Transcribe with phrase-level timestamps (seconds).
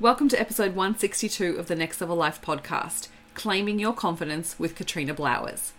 [0.00, 5.12] Welcome to episode 162 of the Next Level Life podcast, Claiming Your Confidence with Katrina
[5.12, 5.72] Blowers.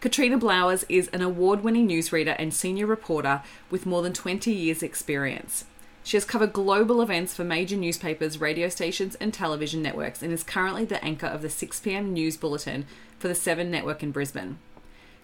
[0.00, 4.84] Katrina Blowers is an award winning newsreader and senior reporter with more than 20 years'
[4.84, 5.64] experience.
[6.04, 10.44] She has covered global events for major newspapers, radio stations, and television networks, and is
[10.44, 12.86] currently the anchor of the 6pm news bulletin
[13.18, 14.60] for the 7 Network in Brisbane.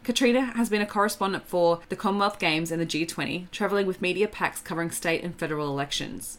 [0.02, 4.26] Katrina has been a correspondent for the Commonwealth Games and the G20, travelling with media
[4.26, 6.38] packs covering state and federal elections.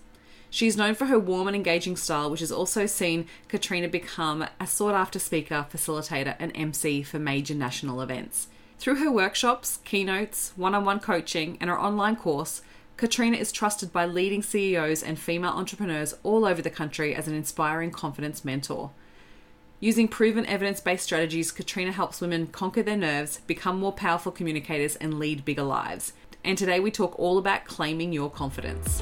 [0.53, 4.45] She is known for her warm and engaging style, which has also seen Katrina become
[4.59, 8.49] a sought after speaker, facilitator, and MC for major national events.
[8.77, 12.61] Through her workshops, keynotes, one on one coaching, and her online course,
[12.97, 17.33] Katrina is trusted by leading CEOs and female entrepreneurs all over the country as an
[17.33, 18.91] inspiring confidence mentor.
[19.79, 24.97] Using proven evidence based strategies, Katrina helps women conquer their nerves, become more powerful communicators,
[24.97, 26.13] and lead bigger lives.
[26.43, 29.01] And today we talk all about claiming your confidence.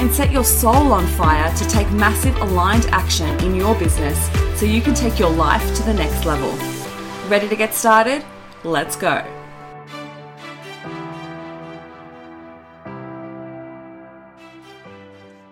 [0.00, 4.18] and set your soul on fire to take massive aligned action in your business
[4.58, 6.50] so you can take your life to the next level.
[7.28, 8.24] Ready to get started?
[8.64, 9.22] Let's go.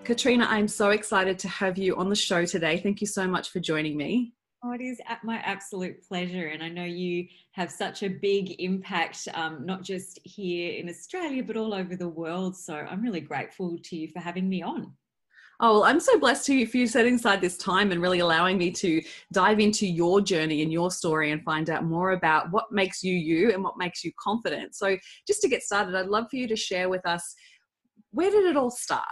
[0.04, 2.78] Katrina, I'm so excited to have you on the show today.
[2.78, 4.32] Thank you so much for joining me.
[4.64, 6.48] Oh, it is at my absolute pleasure.
[6.48, 11.44] And I know you have such a big impact, um, not just here in Australia,
[11.44, 12.56] but all over the world.
[12.56, 14.92] So I'm really grateful to you for having me on.
[15.60, 18.58] Oh, well, I'm so blessed to you for setting aside this time and really allowing
[18.58, 22.70] me to dive into your journey and your story and find out more about what
[22.70, 24.76] makes you you and what makes you confident.
[24.76, 27.34] So, just to get started, I'd love for you to share with us
[28.12, 29.04] where did it all start?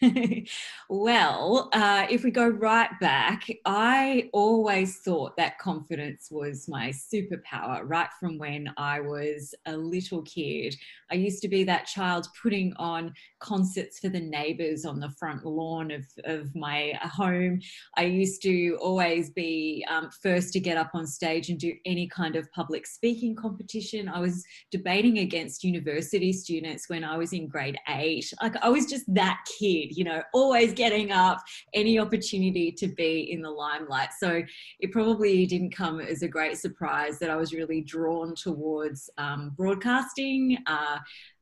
[0.88, 7.82] well, uh, if we go right back, I always thought that confidence was my superpower
[7.84, 10.74] right from when I was a little kid.
[11.10, 15.44] I used to be that child putting on concerts for the neighbors on the front
[15.44, 17.60] lawn of, of my home.
[17.96, 22.08] I used to always be um, first to get up on stage and do any
[22.08, 24.08] kind of public speaking competition.
[24.08, 28.32] I was debating against university students when I was in grade eight.
[28.42, 31.42] Like I was just that kid, you know, always getting up,
[31.74, 34.10] any opportunity to be in the limelight.
[34.18, 34.42] So
[34.80, 39.52] it probably didn't come as a great surprise that I was really drawn towards um,
[39.56, 40.58] broadcasting.
[40.66, 40.98] Uh,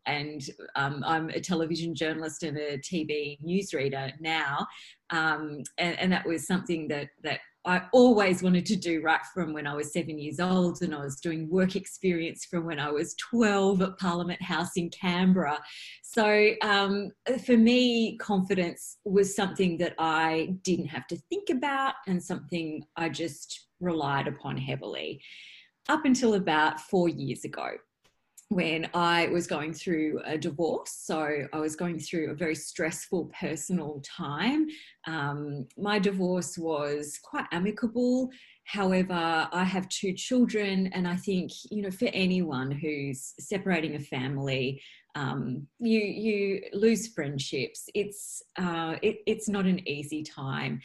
[0.06, 4.66] and um, I'm a television journalist and a TV newsreader now,
[5.10, 9.52] um, and, and, that was something that that I always wanted to do right from
[9.52, 12.90] when I was seven years old, and I was doing work experience from when I
[12.90, 15.58] was 12 at Parliament House in Canberra.
[16.02, 17.10] So um,
[17.44, 23.08] for me, confidence was something that I didn't have to think about and something I
[23.08, 25.20] just relied upon heavily
[25.88, 27.68] up until about four years ago
[28.48, 30.92] when I was going through a divorce.
[30.92, 34.68] So I was going through a very stressful personal time.
[35.06, 38.30] Um, my divorce was quite amicable.
[38.64, 44.00] However, I have two children, and I think, you know, for anyone who's separating a
[44.00, 44.80] family,
[45.14, 47.88] um, you you lose friendships.
[47.94, 50.80] It's uh, it, it's not an easy time.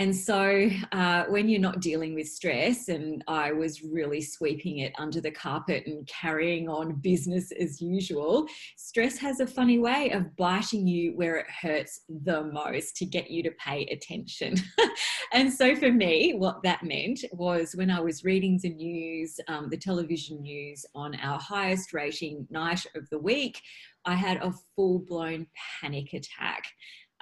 [0.00, 4.94] And so, uh, when you're not dealing with stress, and I was really sweeping it
[4.98, 8.46] under the carpet and carrying on business as usual,
[8.78, 13.30] stress has a funny way of biting you where it hurts the most to get
[13.30, 14.54] you to pay attention.
[15.34, 19.68] and so, for me, what that meant was when I was reading the news, um,
[19.68, 23.60] the television news on our highest rating night of the week,
[24.06, 25.46] I had a full blown
[25.82, 26.64] panic attack.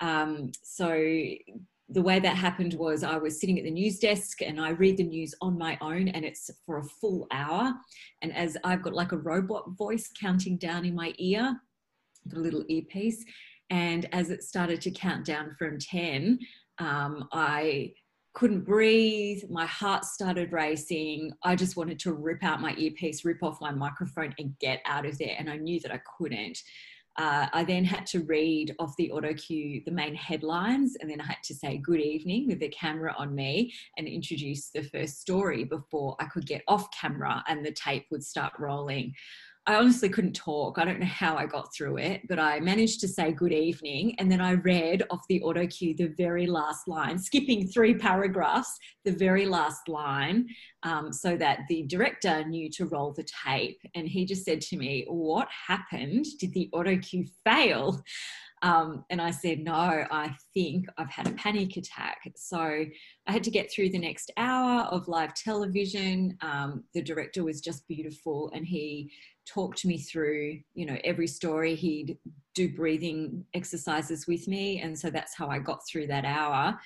[0.00, 0.94] Um, so
[1.90, 4.98] the way that happened was I was sitting at the news desk and I read
[4.98, 7.72] the news on my own and it's for a full hour.
[8.20, 11.58] And as I've got like a robot voice counting down in my ear,
[12.28, 13.24] got a little earpiece.
[13.70, 16.38] And as it started to count down from 10,
[16.78, 17.92] um, I
[18.34, 19.42] couldn't breathe.
[19.50, 21.32] My heart started racing.
[21.42, 25.06] I just wanted to rip out my earpiece, rip off my microphone, and get out
[25.06, 25.34] of there.
[25.38, 26.58] And I knew that I couldn't
[27.18, 31.20] uh, I then had to read off the auto cue the main headlines, and then
[31.20, 35.20] I had to say good evening with the camera on me and introduce the first
[35.20, 39.14] story before I could get off camera and the tape would start rolling.
[39.68, 40.78] I honestly couldn't talk.
[40.78, 44.14] I don't know how I got through it, but I managed to say good evening.
[44.18, 48.78] And then I read off the auto cue the very last line, skipping three paragraphs,
[49.04, 50.46] the very last line,
[50.84, 53.78] um, so that the director knew to roll the tape.
[53.94, 56.24] And he just said to me, What happened?
[56.40, 58.02] Did the auto cue fail?
[58.62, 62.20] Um, and I said, No, I think I've had a panic attack.
[62.36, 66.36] So I had to get through the next hour of live television.
[66.40, 69.10] Um, the director was just beautiful and he
[69.48, 72.18] talked me through you know every story he'd
[72.54, 76.78] do breathing exercises with me and so that's how i got through that hour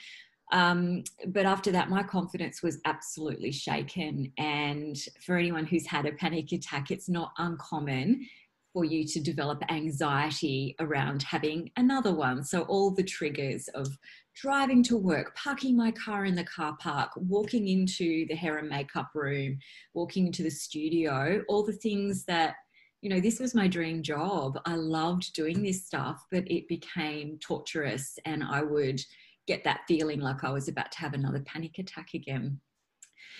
[0.52, 6.12] um, but after that my confidence was absolutely shaken and for anyone who's had a
[6.12, 8.24] panic attack it's not uncommon
[8.72, 13.88] for you to develop anxiety around having another one so all the triggers of
[14.34, 18.68] driving to work, parking my car in the car park, walking into the hair and
[18.68, 19.58] makeup room,
[19.94, 22.54] walking into the studio, all the things that,
[23.02, 24.58] you know, this was my dream job.
[24.64, 29.00] I loved doing this stuff, but it became torturous and I would
[29.46, 32.60] get that feeling like I was about to have another panic attack again.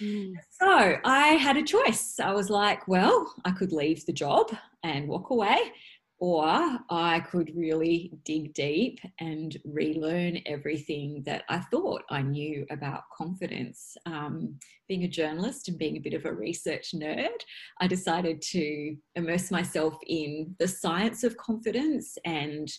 [0.00, 0.32] Mm.
[0.50, 2.18] So I had a choice.
[2.20, 4.50] I was like, well, I could leave the job
[4.82, 5.72] and walk away,
[6.18, 6.44] or
[6.88, 13.96] I could really dig deep and relearn everything that I thought I knew about confidence.
[14.06, 14.58] Um,
[14.88, 17.40] being a journalist and being a bit of a research nerd,
[17.80, 22.72] I decided to immerse myself in the science of confidence and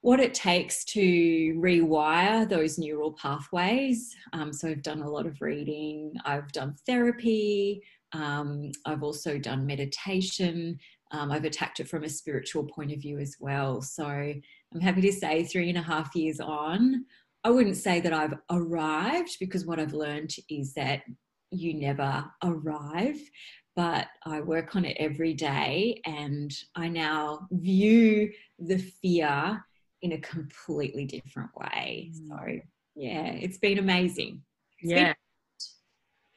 [0.00, 1.00] what it takes to
[1.58, 4.14] rewire those neural pathways.
[4.32, 9.66] Um, so, I've done a lot of reading, I've done therapy, um, I've also done
[9.66, 10.78] meditation,
[11.10, 13.80] um, I've attacked it from a spiritual point of view as well.
[13.80, 17.04] So I'm happy to say, three and a half years on,
[17.44, 21.02] I wouldn't say that I've arrived because what I've learned is that
[21.50, 23.18] you never arrive,
[23.74, 29.64] but I work on it every day and I now view the fear
[30.02, 32.10] in a completely different way.
[32.14, 32.28] Mm.
[32.28, 32.60] So,
[32.94, 34.42] yeah, it's been amazing.
[34.80, 35.04] It's yeah.
[35.06, 35.14] Been-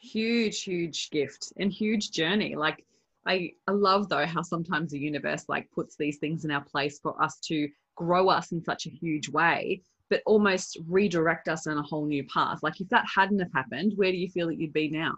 [0.01, 2.55] huge, huge gift and huge journey.
[2.55, 2.83] Like,
[3.27, 6.99] I, I love though how sometimes the universe like puts these things in our place
[6.99, 11.77] for us to grow us in such a huge way, but almost redirect us on
[11.77, 12.59] a whole new path.
[12.63, 15.13] Like if that hadn't have happened, where do you feel that you'd be now?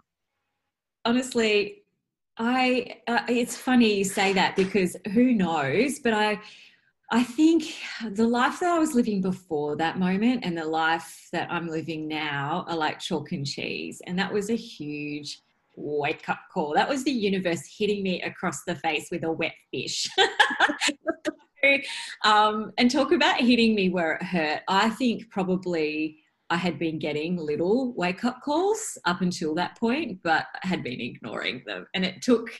[1.06, 1.84] Honestly,
[2.36, 6.40] I uh, it's funny you say that because who knows, but I
[7.10, 7.64] I think
[8.12, 12.08] the life that I was living before that moment and the life that I'm living
[12.08, 14.00] now are like chalk and cheese.
[14.06, 15.40] And that was a huge
[15.76, 16.74] wake up call.
[16.74, 20.08] That was the universe hitting me across the face with a wet fish.
[22.24, 24.62] um, and talk about hitting me where it hurt.
[24.68, 26.18] I think probably
[26.50, 31.00] I had been getting little wake up calls up until that point, but had been
[31.00, 31.86] ignoring them.
[31.94, 32.50] And it took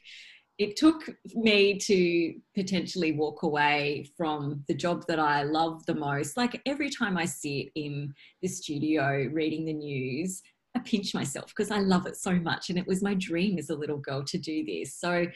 [0.59, 6.37] it took me to potentially walk away from the job that I love the most.
[6.37, 10.43] Like every time I sit in the studio reading the news,
[10.77, 12.71] I pinch myself because I love it so much.
[12.71, 14.95] And it was my dream as a little girl to do this.
[14.95, 15.27] So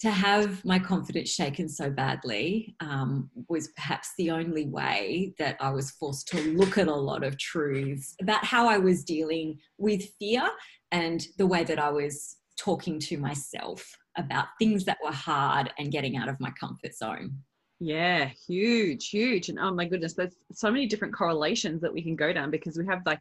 [0.00, 5.70] to have my confidence shaken so badly um, was perhaps the only way that I
[5.70, 10.04] was forced to look at a lot of truths about how I was dealing with
[10.18, 10.48] fear
[10.92, 15.92] and the way that I was talking to myself about things that were hard and
[15.92, 17.32] getting out of my comfort zone.
[17.80, 19.48] Yeah, huge, huge.
[19.48, 22.76] And oh my goodness, there's so many different correlations that we can go down because
[22.76, 23.20] we have like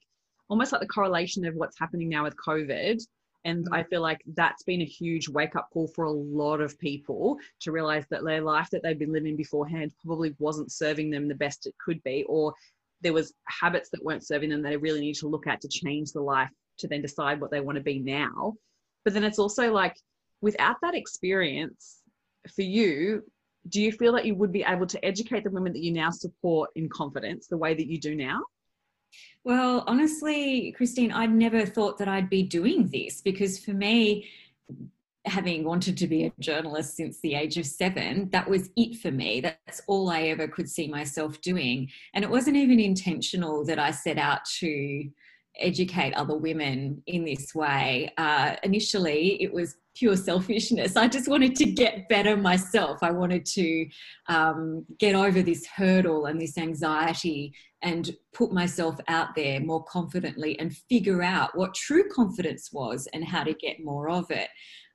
[0.50, 3.00] almost like the correlation of what's happening now with COVID.
[3.46, 3.74] And mm-hmm.
[3.74, 7.38] I feel like that's been a huge wake up call for a lot of people
[7.62, 11.36] to realize that their life that they've been living beforehand probably wasn't serving them the
[11.36, 12.54] best it could be, or
[13.02, 15.68] there was habits that weren't serving them that they really need to look at to
[15.68, 16.50] change the life
[16.80, 18.54] to then decide what they want to be now.
[19.04, 19.96] But then it's also like
[20.42, 22.00] without that experience
[22.54, 23.24] for you,
[23.70, 26.10] do you feel that you would be able to educate the women that you now
[26.10, 28.42] support in confidence the way that you do now?
[29.44, 34.28] Well, honestly, Christine, I'd never thought that I'd be doing this because for me,
[35.26, 39.12] having wanted to be a journalist since the age of seven, that was it for
[39.12, 39.42] me.
[39.42, 41.90] That's all I ever could see myself doing.
[42.14, 45.10] And it wasn't even intentional that I set out to
[45.60, 48.14] educate other women in this way.
[48.18, 50.96] Uh, initially, it was pure selfishness.
[50.96, 53.00] I just wanted to get better myself.
[53.02, 53.88] I wanted to
[54.28, 60.60] um, get over this hurdle and this anxiety and put myself out there more confidently
[60.60, 64.50] and figure out what true confidence was and how to get more of it.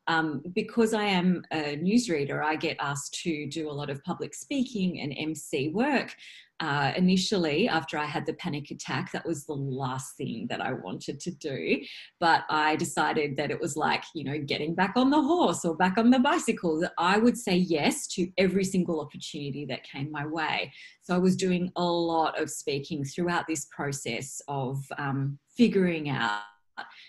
[0.08, 4.34] Um, because I am a newsreader, I get asked to do a lot of public
[4.34, 6.14] speaking and MC work.
[6.60, 10.72] Uh, initially, after I had the panic attack, that was the last thing that I
[10.72, 11.80] wanted to do.
[12.20, 15.76] But I decided that it was like, you know, getting back on the horse or
[15.76, 20.12] back on the bicycle, that I would say yes to every single opportunity that came
[20.12, 20.72] my way.
[21.00, 26.42] So I was doing a lot of speaking throughout this process of um, figuring out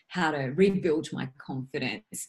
[0.07, 2.27] how to rebuild my confidence.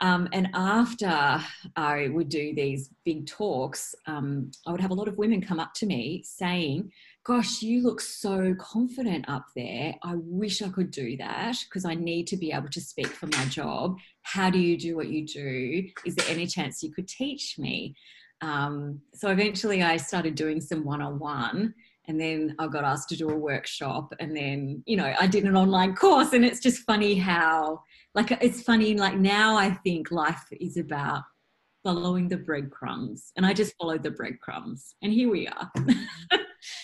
[0.00, 1.40] Um, and after
[1.76, 5.60] I would do these big talks, um, I would have a lot of women come
[5.60, 6.90] up to me saying,
[7.24, 9.94] Gosh, you look so confident up there.
[10.02, 13.28] I wish I could do that because I need to be able to speak for
[13.28, 13.96] my job.
[14.22, 15.88] How do you do what you do?
[16.04, 17.94] Is there any chance you could teach me?
[18.42, 21.72] Um, so eventually I started doing some one on one
[22.06, 25.44] and then I got asked to do a workshop and then you know I did
[25.44, 27.82] an online course and it's just funny how
[28.14, 31.22] like it's funny like now I think life is about
[31.82, 35.70] following the breadcrumbs and I just followed the breadcrumbs and here we are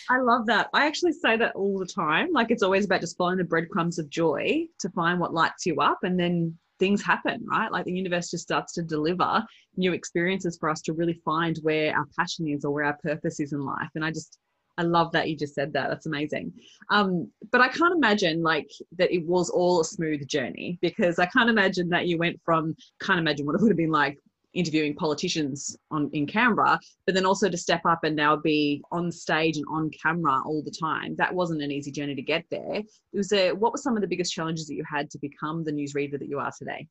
[0.08, 0.68] I love that.
[0.74, 2.32] I actually say that all the time.
[2.32, 5.76] Like it's always about just following the breadcrumbs of joy to find what lights you
[5.76, 7.70] up and then things happen, right?
[7.70, 9.44] Like the universe just starts to deliver
[9.76, 13.38] new experiences for us to really find where our passion is or where our purpose
[13.38, 13.90] is in life.
[13.94, 14.38] And I just
[14.80, 15.90] I love that you just said that.
[15.90, 16.54] That's amazing.
[16.88, 21.26] Um, but I can't imagine like that it was all a smooth journey because I
[21.26, 24.18] can't imagine that you went from can't imagine what it would have been like
[24.54, 29.12] interviewing politicians on in Canberra, but then also to step up and now be on
[29.12, 31.14] stage and on camera all the time.
[31.16, 32.76] That wasn't an easy journey to get there.
[32.76, 35.62] It was a, what were some of the biggest challenges that you had to become
[35.62, 36.88] the newsreader that you are today?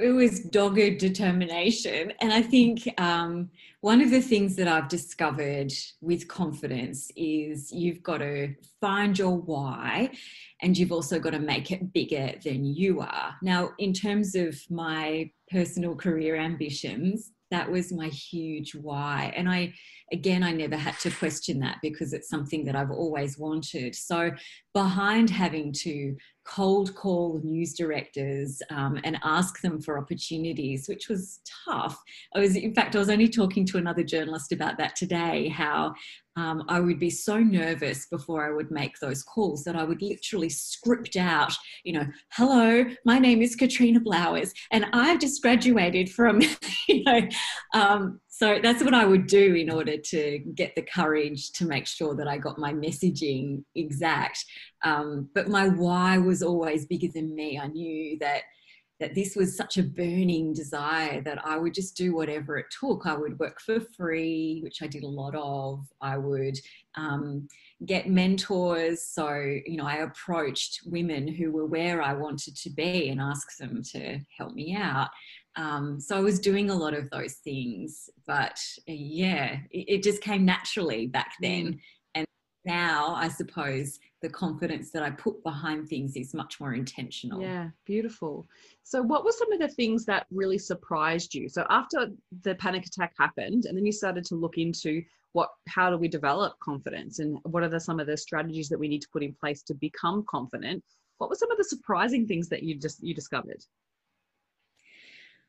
[0.00, 2.12] It was dogged determination.
[2.20, 8.02] And I think um, one of the things that I've discovered with confidence is you've
[8.02, 10.10] got to find your why
[10.62, 13.34] and you've also got to make it bigger than you are.
[13.42, 19.32] Now, in terms of my personal career ambitions, that was my huge why.
[19.36, 19.74] And I,
[20.10, 23.94] again, I never had to question that because it's something that I've always wanted.
[23.94, 24.30] So,
[24.72, 31.40] behind having to cold call news directors um, and ask them for opportunities, which was
[31.66, 32.00] tough.
[32.34, 35.94] I was, in fact, I was only talking to another journalist about that today, how
[36.36, 40.00] um, I would be so nervous before I would make those calls that I would
[40.00, 41.52] literally script out,
[41.84, 46.40] you know, hello, my name is Katrina Blowers, and I've just graduated from,
[46.88, 47.20] you know,
[47.74, 51.86] um, so that's what I would do in order to get the courage to make
[51.86, 54.44] sure that I got my messaging exact.
[54.82, 57.58] Um, but my why was always bigger than me.
[57.58, 58.42] I knew that
[59.02, 63.04] that this was such a burning desire that I would just do whatever it took.
[63.04, 65.84] I would work for free, which I did a lot of.
[66.00, 66.56] I would
[66.94, 67.48] um,
[67.84, 69.02] get mentors.
[69.02, 69.34] So,
[69.66, 73.82] you know, I approached women who were where I wanted to be and asked them
[73.90, 75.08] to help me out.
[75.56, 78.56] Um, so I was doing a lot of those things, but
[78.88, 81.80] uh, yeah, it, it, just came naturally back then.
[82.64, 87.42] Now I suppose the confidence that I put behind things is much more intentional.
[87.42, 88.46] Yeah, beautiful.
[88.84, 91.48] So, what were some of the things that really surprised you?
[91.48, 92.08] So, after
[92.42, 95.02] the panic attack happened, and then you started to look into
[95.32, 98.78] what, how do we develop confidence, and what are the, some of the strategies that
[98.78, 100.84] we need to put in place to become confident?
[101.18, 103.64] What were some of the surprising things that you just you discovered?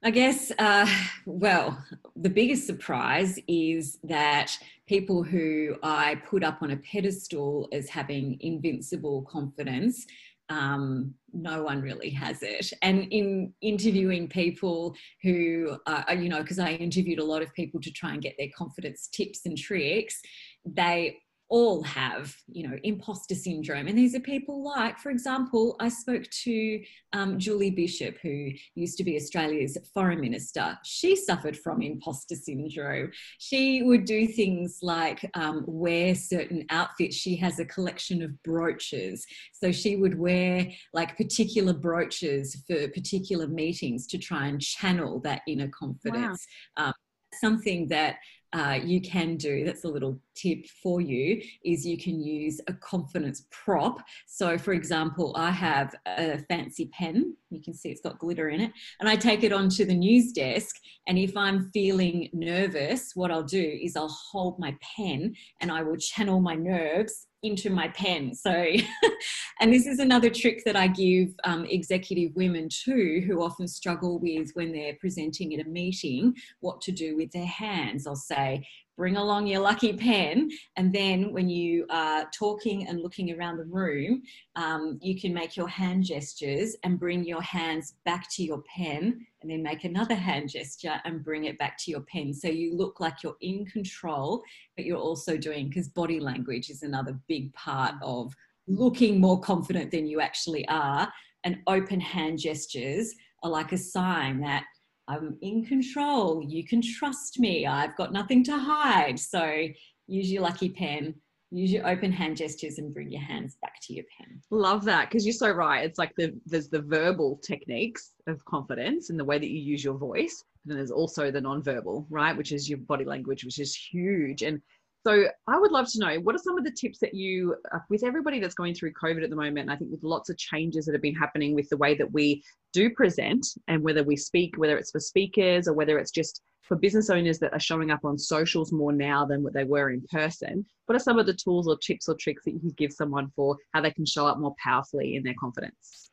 [0.05, 0.87] I guess, uh,
[1.25, 1.81] well,
[2.23, 8.37] the biggest surprise is that people who I put up on a pedestal as having
[8.39, 10.05] invincible confidence,
[10.47, 12.71] um, no one really has it.
[12.81, 17.81] And in interviewing people who, uh, you know, because I interviewed a lot of people
[17.81, 20.21] to try and get their confidence tips and tricks,
[20.65, 21.17] they
[21.53, 23.85] all have, you know, imposter syndrome.
[23.85, 26.83] And these are people like, for example, I spoke to
[27.13, 30.75] um, Julie Bishop, who used to be Australia's foreign minister.
[30.83, 33.11] She suffered from imposter syndrome.
[33.37, 37.15] She would do things like um, wear certain outfits.
[37.15, 39.23] She has a collection of brooches.
[39.51, 45.43] So she would wear like particular brooches for particular meetings to try and channel that
[45.47, 46.47] inner confidence.
[46.79, 46.87] Wow.
[46.87, 46.93] Um,
[47.39, 48.15] something that
[48.53, 52.73] uh, you can do that's a little tip for you is you can use a
[52.73, 53.99] confidence prop.
[54.25, 58.61] So for example i have a fancy pen you can see it's got glitter in
[58.61, 60.75] it and i take it onto the news desk
[61.07, 65.81] and if i'm feeling nervous what i'll do is i'll hold my pen and i
[65.81, 68.33] will channel my nerves into my pen.
[68.33, 68.49] So,
[69.59, 74.17] and this is another trick that I give um, executive women too, who often struggle
[74.19, 78.07] with when they're presenting at a meeting what to do with their hands.
[78.07, 78.65] I'll say,
[78.97, 80.49] bring along your lucky pen.
[80.77, 84.21] And then when you are talking and looking around the room,
[84.55, 89.25] um, you can make your hand gestures and bring your hands back to your pen
[89.41, 92.33] and then make another hand gesture and bring it back to your pen.
[92.33, 94.43] So you look like you're in control,
[94.75, 98.33] but you're also doing, because body language is another big part of
[98.67, 101.11] looking more confident than you actually are.
[101.43, 104.63] And open hand gestures are like a sign that
[105.07, 106.43] I'm in control.
[106.43, 107.65] You can trust me.
[107.65, 109.19] I've got nothing to hide.
[109.19, 109.67] So
[110.07, 111.15] use your lucky pen,
[111.51, 114.41] use your open hand gestures and bring your hands back to your pen.
[114.49, 115.85] Love that because you're so right.
[115.85, 119.83] It's like the there's the verbal techniques of confidence and the way that you use
[119.83, 120.43] your voice.
[120.63, 122.35] And then there's also the non-verbal, right?
[122.35, 124.41] Which is your body language, which is huge.
[124.41, 124.61] And
[125.05, 127.79] so I would love to know what are some of the tips that you, uh,
[127.89, 130.37] with everybody that's going through COVID at the moment, and I think with lots of
[130.37, 132.41] changes that have been happening with the way that we
[132.71, 136.77] do present and whether we speak, whether it's for speakers or whether it's just for
[136.77, 140.01] business owners that are showing up on socials more now than what they were in
[140.09, 142.93] person, what are some of the tools or tips or tricks that you could give
[142.93, 146.12] someone for how they can show up more powerfully in their confidence?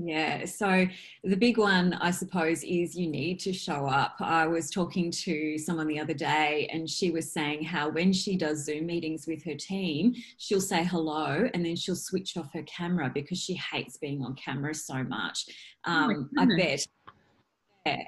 [0.00, 0.86] Yeah, so
[1.24, 4.14] the big one, I suppose, is you need to show up.
[4.20, 8.36] I was talking to someone the other day, and she was saying how when she
[8.36, 12.62] does Zoom meetings with her team, she'll say hello and then she'll switch off her
[12.62, 15.46] camera because she hates being on camera so much.
[15.84, 16.86] Oh um, oh I bet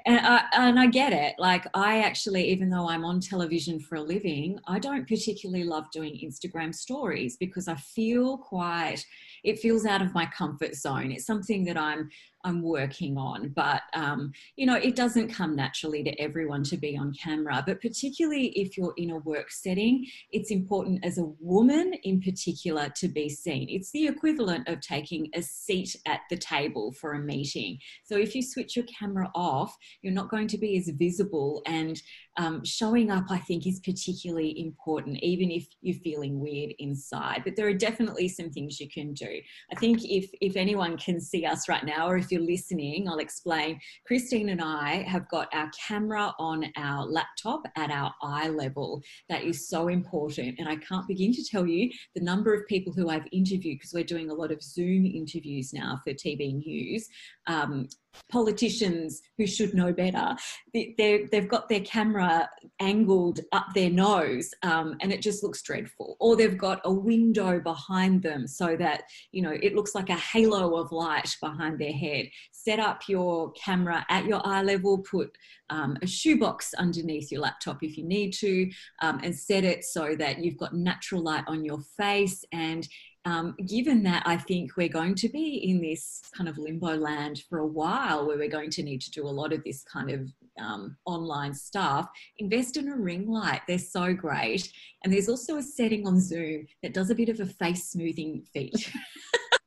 [0.05, 1.35] and I, and I get it.
[1.37, 5.85] Like, I actually, even though I'm on television for a living, I don't particularly love
[5.91, 9.03] doing Instagram stories because I feel quite,
[9.43, 11.11] it feels out of my comfort zone.
[11.11, 12.09] It's something that I'm
[12.43, 13.49] I'm working on.
[13.49, 17.63] But, um, you know, it doesn't come naturally to everyone to be on camera.
[17.65, 22.89] But particularly if you're in a work setting, it's important as a woman in particular
[22.97, 23.67] to be seen.
[23.69, 27.77] It's the equivalent of taking a seat at the table for a meeting.
[28.03, 32.01] So if you switch your camera off, you're not going to be as visible and
[32.37, 37.41] um, showing up, I think, is particularly important, even if you're feeling weird inside.
[37.43, 39.41] But there are definitely some things you can do.
[39.71, 43.19] I think if if anyone can see us right now, or if you're listening, I'll
[43.19, 43.79] explain.
[44.07, 49.01] Christine and I have got our camera on our laptop at our eye level.
[49.29, 52.93] That is so important, and I can't begin to tell you the number of people
[52.93, 57.07] who I've interviewed because we're doing a lot of Zoom interviews now for TV News.
[57.47, 57.87] Um,
[58.29, 60.35] politicians who should know better,
[60.73, 66.17] they, have got their camera angled up their nose um, and it just looks dreadful.
[66.19, 70.15] Or they've got a window behind them so that, you know, it looks like a
[70.15, 72.29] halo of light behind their head.
[72.51, 75.31] Set up your camera at your eye level, put
[75.69, 78.69] um, a shoebox underneath your laptop if you need to,
[79.01, 82.87] um, and set it so that you've got natural light on your face and
[83.25, 87.43] um, given that I think we're going to be in this kind of limbo land
[87.49, 90.09] for a while where we're going to need to do a lot of this kind
[90.09, 90.27] of
[90.59, 93.61] um, online stuff, invest in a ring light.
[93.67, 94.71] They're so great.
[95.03, 98.43] And there's also a setting on Zoom that does a bit of a face smoothing
[98.53, 98.99] feature.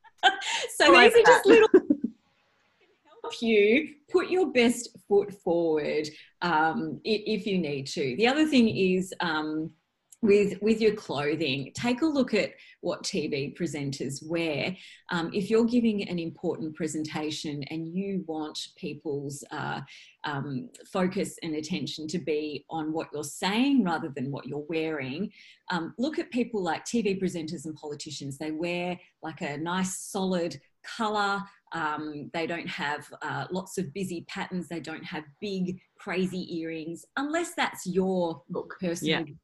[0.76, 1.68] so like these are just little
[3.22, 6.08] help you put your best foot forward
[6.42, 8.16] um, if you need to.
[8.16, 9.70] The other thing is, um,
[10.24, 14.74] with with your clothing take a look at what tv presenters wear.
[15.10, 19.82] Um, if you're giving an important presentation and you want people's uh,
[20.24, 25.30] um, focus and attention to be on what you're saying rather than what you're wearing
[25.70, 28.38] um, look at people like tv presenters and politicians.
[28.38, 30.58] They wear like a nice solid
[30.96, 31.42] color.
[31.72, 34.68] Um, they don't have uh, lots of busy patterns.
[34.68, 38.42] They don't have big crazy earrings unless that's your
[38.80, 39.34] personal yeah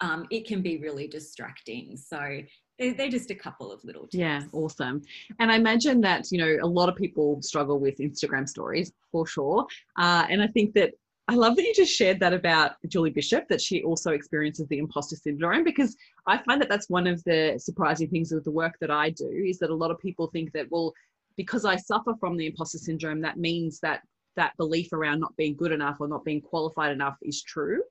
[0.00, 1.96] um, it can be really distracting.
[1.96, 2.40] So
[2.78, 4.16] they're, just a couple of little tips.
[4.16, 5.02] Yeah, awesome.
[5.38, 9.26] And I imagine that, you know, a lot of people struggle with Instagram stories for
[9.26, 9.66] sure.
[9.98, 10.92] Uh, and I think that
[11.28, 14.78] I love that you just shared that about Julie Bishop, that she also experiences the
[14.78, 18.74] imposter syndrome, because I find that that's one of the surprising things with the work
[18.80, 20.92] that I do is that a lot of people think that, well,
[21.36, 24.02] because I suffer from the imposter syndrome, that means that
[24.36, 27.82] that belief around not being good enough or not being qualified enough is true.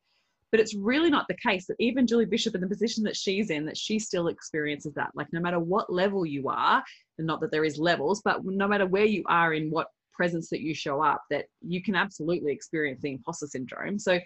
[0.55, 3.49] But it's really not the case that even Julie Bishop in the position that she's
[3.49, 5.09] in, that she still experiences that.
[5.13, 6.81] Like no matter what level you are,
[7.17, 10.49] and not that there is levels, but no matter where you are in what presence
[10.51, 13.99] that you show up, that you can absolutely experience the imposter syndrome.
[13.99, 14.17] So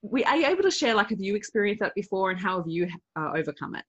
[0.00, 2.68] we are you able to share like have you experienced that before and how have
[2.68, 3.84] you uh, overcome it?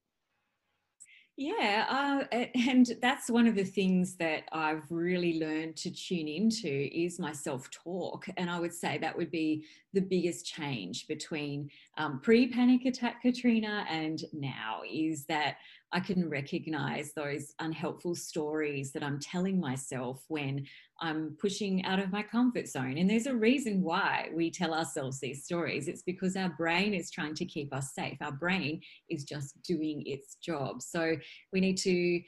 [1.42, 6.68] Yeah, uh, and that's one of the things that I've really learned to tune into
[6.68, 12.20] is my self-talk, and I would say that would be the biggest change between um,
[12.20, 15.56] pre-panic attack Katrina and now is that
[15.92, 20.66] I can recognize those unhelpful stories that I'm telling myself when
[21.02, 22.98] I'm pushing out of my comfort zone.
[22.98, 25.88] And there's a reason why we tell ourselves these stories.
[25.88, 28.18] It's because our brain is trying to keep us safe.
[28.22, 30.82] Our brain is just doing its job.
[30.82, 31.16] So
[31.52, 32.22] we need to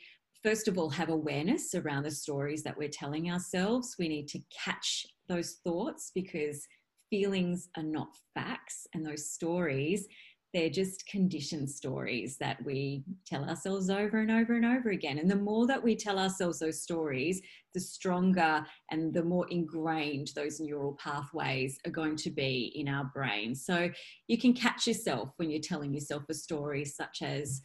[0.44, 3.96] first of all have awareness around the stories that we're telling ourselves.
[4.00, 6.68] We need to catch those thoughts because
[7.12, 10.08] feelings are not facts and those stories
[10.54, 15.18] they're just conditioned stories that we tell ourselves over and over and over again.
[15.18, 17.42] And the more that we tell ourselves those stories,
[17.74, 23.06] the stronger and the more ingrained those neural pathways are going to be in our
[23.14, 23.56] brain.
[23.56, 23.90] So
[24.28, 27.62] you can catch yourself when you're telling yourself a story, such as,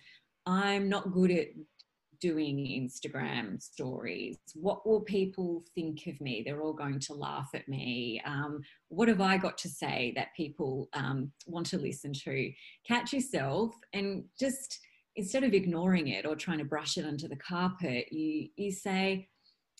[0.49, 1.49] I'm not good at
[2.21, 4.37] doing Instagram stories?
[4.55, 6.43] What will people think of me?
[6.45, 8.23] They're all going to laugh at me.
[8.25, 12.53] Um, what have I got to say that people um, want to listen to?
[12.87, 14.81] Catch yourself and just
[15.17, 19.29] instead of ignoring it or trying to brush it under the carpet, you you say,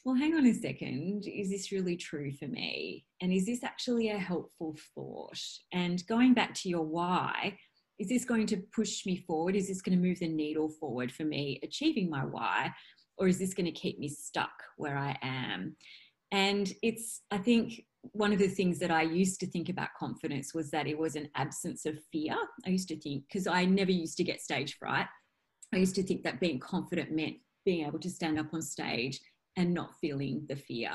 [0.05, 3.05] well, hang on a second, is this really true for me?
[3.21, 5.41] And is this actually a helpful thought?
[5.73, 7.59] And going back to your why,
[7.99, 9.57] is this going to push me forward?
[9.57, 12.73] Is this going to move the needle forward for me achieving my why?
[13.19, 15.77] Or is this going to keep me stuck where I am?
[16.31, 20.55] And it's, I think, one of the things that I used to think about confidence
[20.55, 22.37] was that it was an absence of fear.
[22.65, 25.07] I used to think, because I never used to get stage fright,
[25.75, 29.21] I used to think that being confident meant being able to stand up on stage
[29.57, 30.91] and not feeling the fear.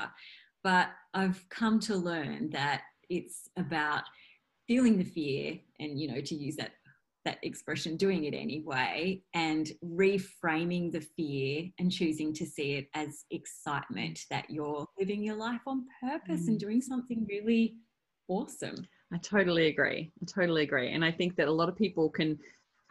[0.64, 4.04] But I've come to learn that it's about
[4.66, 6.72] feeling the fear and, you know, to use that
[7.24, 13.24] that expression, doing it anyway, and reframing the fear and choosing to see it as
[13.30, 16.48] excitement that you're living your life on purpose mm.
[16.48, 17.76] and doing something really
[18.28, 18.86] awesome.
[19.12, 20.10] I totally agree.
[20.20, 20.92] I totally agree.
[20.92, 22.38] And I think that a lot of people can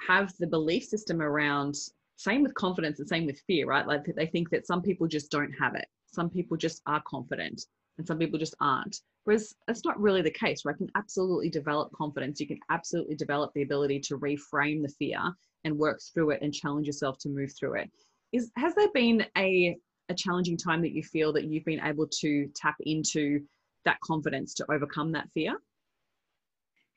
[0.07, 1.75] have the belief system around,
[2.15, 3.87] same with confidence and same with fear, right?
[3.87, 5.85] Like they think that some people just don't have it.
[6.13, 7.65] Some people just are confident
[7.97, 9.01] and some people just aren't.
[9.23, 12.39] Whereas that's not really the case, where I can absolutely develop confidence.
[12.39, 15.19] You can absolutely develop the ability to reframe the fear
[15.63, 17.91] and work through it and challenge yourself to move through it.
[18.31, 19.77] Is has there been a
[20.09, 23.41] a challenging time that you feel that you've been able to tap into
[23.85, 25.55] that confidence to overcome that fear?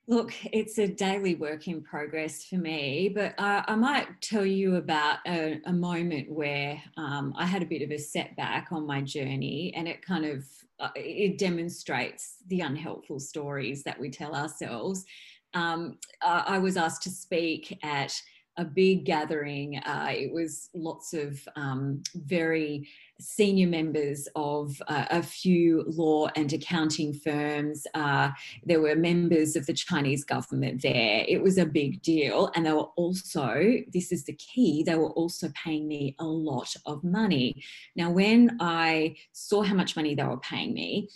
[0.06, 4.76] Look, it's a daily work in progress for me, but I, I might tell you
[4.76, 9.00] about a, a moment where um, I had a bit of a setback on my
[9.00, 10.44] journey, and it kind of
[10.78, 15.06] uh, it demonstrates the unhelpful stories that we tell ourselves.
[15.54, 18.14] Um, I, I was asked to speak at
[18.56, 19.78] a big gathering.
[19.78, 22.88] Uh, it was lots of um, very
[23.20, 27.86] senior members of uh, a few law and accounting firms.
[27.94, 28.30] Uh,
[28.64, 31.24] there were members of the Chinese government there.
[31.28, 32.50] It was a big deal.
[32.54, 36.74] And they were also, this is the key, they were also paying me a lot
[36.86, 37.62] of money.
[37.96, 41.08] Now, when I saw how much money they were paying me,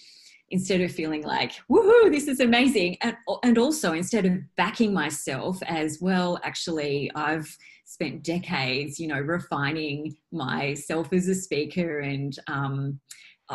[0.51, 5.59] instead of feeling like woohoo this is amazing and, and also instead of backing myself
[5.67, 13.01] as well actually i've spent decades you know refining myself as a speaker and um,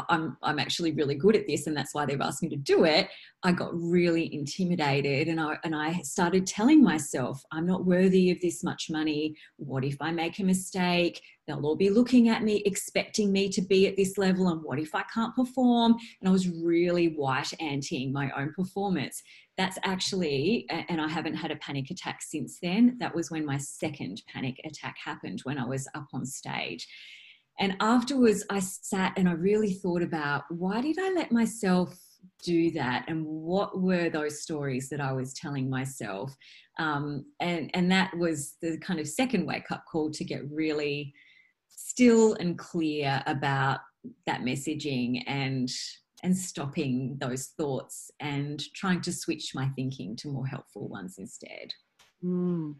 [0.10, 2.86] I'm, I'm actually really good at this and that's why they've asked me to do
[2.86, 3.10] it
[3.44, 8.40] i got really intimidated and I, and I started telling myself i'm not worthy of
[8.42, 9.36] this much money.
[9.58, 11.22] What if i make a mistake?
[11.46, 14.80] They'll all be looking at me expecting me to be at this level and what
[14.80, 15.96] if i can't perform?
[16.22, 19.22] And i was really white anting my own performance.
[19.58, 22.98] That's actually and i haven't had a panic attack since then.
[23.00, 26.88] That was when my second panic attack happened when i was up on stage
[27.60, 31.96] and afterwards, I sat and I really thought about why did I let myself
[32.44, 36.36] do that and what were those stories that I was telling myself?
[36.80, 41.13] Um, and, and that was the kind of second wake up call to get really
[41.70, 43.80] still and clear about
[44.26, 45.70] that messaging and
[46.24, 51.74] and stopping those thoughts and trying to switch my thinking to more helpful ones instead.
[52.24, 52.76] Mm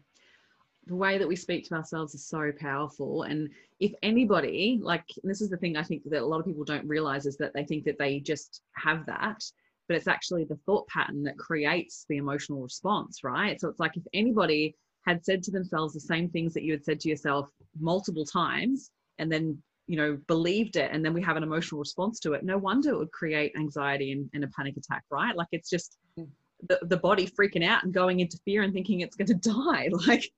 [0.86, 3.22] the way that we speak to ourselves is so powerful.
[3.22, 3.48] And
[3.80, 6.86] if anybody, like, this is the thing I think that a lot of people don't
[6.86, 9.42] realize is that they think that they just have that,
[9.88, 13.60] but it's actually the thought pattern that creates the emotional response, right?
[13.60, 14.74] So it's like if anybody
[15.06, 18.90] had said to themselves the same things that you had said to yourself multiple times
[19.18, 22.42] and then you know believed it and then we have an emotional response to it
[22.42, 25.98] no wonder it would create anxiety and, and a panic attack right like it's just
[26.18, 26.26] mm
[26.68, 29.88] the, the body freaking out and going into fear and thinking it's going to die
[30.06, 30.30] like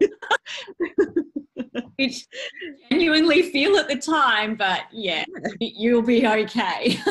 [1.96, 2.26] which
[2.90, 5.24] genuinely feel at the time but yeah.
[5.60, 6.98] you'll be okay.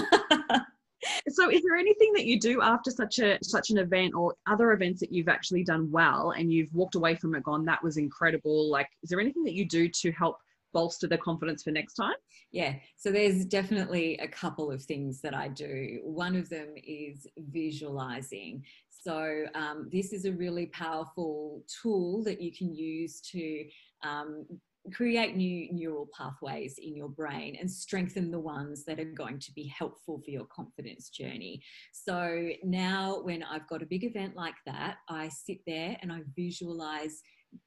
[1.29, 4.71] So is there anything that you do after such a such an event or other
[4.71, 7.97] events that you've actually done well and you've walked away from it gone that was
[7.97, 10.37] incredible like is there anything that you do to help
[10.73, 12.15] bolster the confidence for next time?
[12.51, 15.99] Yeah so there's definitely a couple of things that i do.
[16.03, 18.63] One of them is visualizing
[19.05, 23.65] so um, this is a really powerful tool that you can use to
[24.03, 24.45] um,
[24.93, 29.51] create new neural pathways in your brain and strengthen the ones that are going to
[29.53, 31.61] be helpful for your confidence journey.
[31.91, 36.21] So now, when I've got a big event like that, I sit there and I
[36.35, 37.21] visualize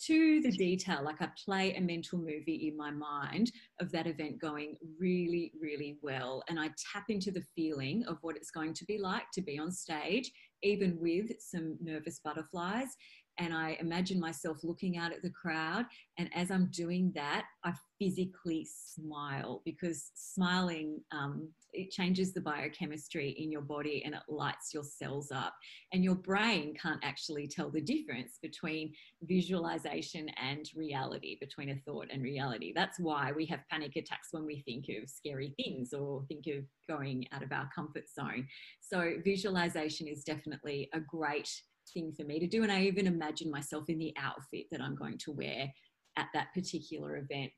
[0.06, 4.40] to the detail, like I play a mental movie in my mind of that event
[4.40, 6.42] going really, really well.
[6.48, 9.58] And I tap into the feeling of what it's going to be like to be
[9.58, 10.30] on stage,
[10.62, 12.96] even with some nervous butterflies
[13.38, 15.86] and I imagine myself looking out at the crowd.
[16.18, 23.30] And as I'm doing that, I physically smile because smiling um, it changes the biochemistry
[23.38, 25.54] in your body and it lights your cells up.
[25.92, 32.08] And your brain can't actually tell the difference between visualization and reality, between a thought
[32.10, 32.72] and reality.
[32.74, 36.64] That's why we have panic attacks when we think of scary things or think of
[36.88, 38.46] going out of our comfort zone.
[38.80, 41.48] So visualization is definitely a great
[41.92, 42.62] thing for me to do.
[42.62, 45.72] And I even imagine myself in the outfit that I'm going to wear
[46.16, 47.50] at that particular event.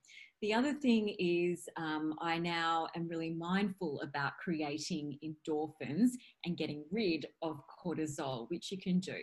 [0.43, 6.13] The other thing is, um, I now am really mindful about creating endorphins
[6.47, 9.17] and getting rid of cortisol, which you can do.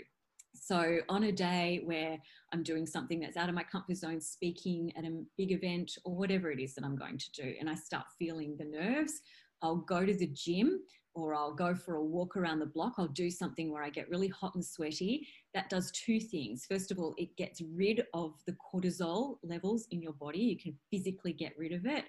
[0.53, 2.17] So, on a day where
[2.53, 6.15] I'm doing something that's out of my comfort zone, speaking at a big event or
[6.15, 9.21] whatever it is that I'm going to do, and I start feeling the nerves,
[9.61, 10.81] I'll go to the gym
[11.17, 12.93] or I'll go for a walk around the block.
[12.97, 15.27] I'll do something where I get really hot and sweaty.
[15.55, 16.67] That does two things.
[16.69, 20.37] First of all, it gets rid of the cortisol levels in your body.
[20.37, 22.05] You can physically get rid of it.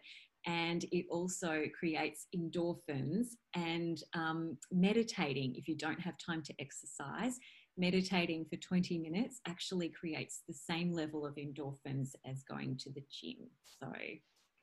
[0.47, 3.29] And it also creates endorphins.
[3.55, 7.39] And um, meditating, if you don't have time to exercise,
[7.79, 13.03] meditating for 20 minutes actually creates the same level of endorphins as going to the
[13.11, 13.49] gym.
[13.81, 13.91] So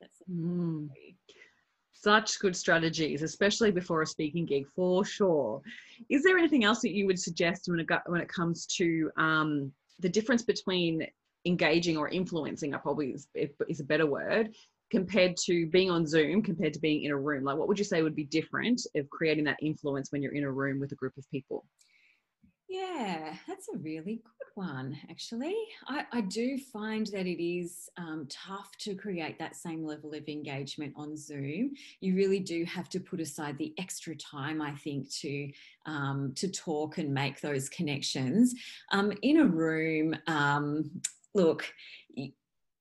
[0.00, 0.22] that's.
[0.30, 0.88] Mm
[2.02, 5.60] such good strategies, especially before a speaking gig, for sure.
[6.08, 9.72] Is there anything else that you would suggest when it, when it comes to um,
[10.00, 11.06] the difference between
[11.44, 12.74] engaging or influencing?
[12.74, 14.54] I probably is, is a better word
[14.90, 17.44] compared to being on Zoom, compared to being in a room.
[17.44, 20.44] Like, what would you say would be different of creating that influence when you're in
[20.44, 21.64] a room with a group of people?
[22.68, 24.22] Yeah, that's a really
[24.56, 25.54] one, actually.
[25.86, 30.26] I, I do find that it is um, tough to create that same level of
[30.28, 31.74] engagement on Zoom.
[32.00, 35.50] You really do have to put aside the extra time, I think, to
[35.84, 38.54] um, to talk and make those connections.
[38.92, 40.90] Um, in a room, um,
[41.34, 41.70] look,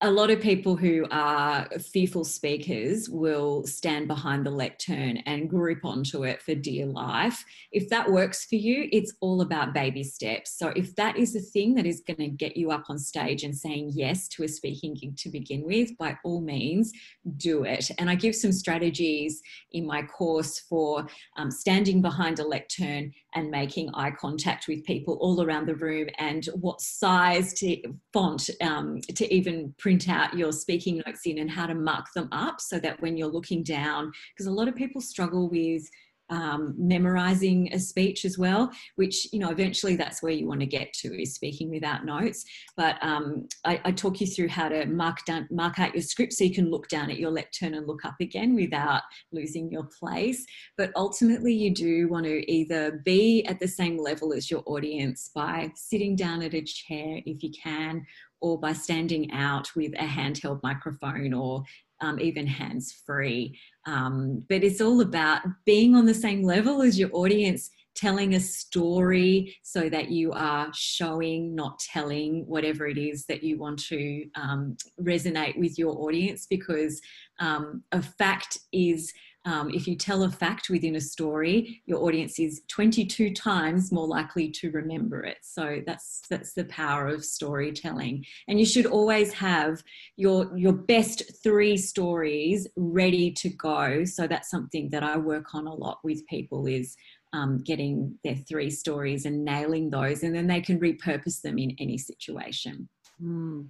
[0.02, 5.86] a lot of people who are fearful speakers will stand behind the lectern and grip
[5.86, 7.46] onto it for dear life.
[7.72, 10.58] If that works for you, it's all about baby steps.
[10.60, 13.44] So, if that is the thing that is going to get you up on stage
[13.44, 16.92] and saying yes to a speaking gig to begin with, by all means,
[17.38, 17.90] do it.
[17.98, 23.52] And I give some strategies in my course for um, standing behind a lectern and
[23.52, 27.78] making eye contact with people all around the room and what size to
[28.14, 32.30] font um, to even print out your speaking notes in and how to mark them
[32.32, 35.84] up so that when you're looking down, because a lot of people struggle with
[36.30, 40.66] um, memorizing a speech as well, which, you know, eventually that's where you want to
[40.66, 42.44] get to is speaking without notes.
[42.76, 46.34] But um, I, I, talk you through how to mark down, mark out your script
[46.34, 49.88] so you can look down at your lectern and look up again without losing your
[50.00, 50.44] place.
[50.78, 55.30] But ultimately, you do want to either be at the same level as your audience
[55.34, 58.06] by sitting down at a chair if you can,
[58.42, 61.64] or by standing out with a handheld microphone or
[62.02, 63.58] um, even hands free.
[63.86, 68.40] Um, but it's all about being on the same level as your audience, telling a
[68.40, 74.26] story so that you are showing, not telling, whatever it is that you want to
[74.36, 76.46] um, resonate with your audience.
[76.46, 77.02] Because
[77.40, 79.14] um, a fact is
[79.46, 84.08] um, if you tell a fact within a story, your audience is 22 times more
[84.08, 85.38] likely to remember it.
[85.44, 88.26] So that's that's the power of storytelling.
[88.48, 89.84] And you should always have
[90.18, 94.04] your your best three stories ready to go.
[94.04, 96.96] So that's something that I work on a lot with people is
[97.32, 101.76] um, getting their three stories and nailing those, and then they can repurpose them in
[101.80, 102.90] any situation.
[103.22, 103.68] Mm.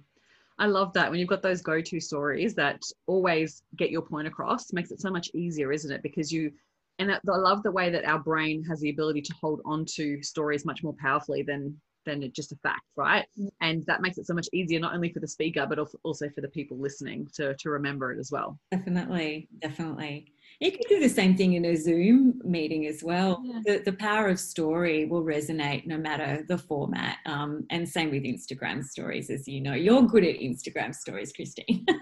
[0.58, 4.72] I love that when you've got those go-to stories that always get your point across,
[4.72, 6.02] makes it so much easier, isn't it?
[6.02, 6.50] Because you
[6.98, 10.22] and I love the way that our brain has the ability to hold on to
[10.22, 13.26] stories much more powerfully than than just a fact, right?
[13.38, 13.48] Mm.
[13.60, 16.40] And that makes it so much easier, not only for the speaker, but also for
[16.40, 18.58] the people listening to, to remember it as well.
[18.70, 20.32] Definitely, definitely.
[20.60, 23.42] You can do the same thing in a Zoom meeting as well.
[23.44, 23.60] Yeah.
[23.66, 27.18] The, the power of story will resonate no matter the format.
[27.26, 29.74] Um, and same with Instagram stories, as you know.
[29.74, 31.84] You're good at Instagram stories, Christine.